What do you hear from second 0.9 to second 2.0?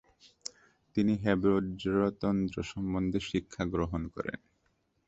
তিনি হেবজ্র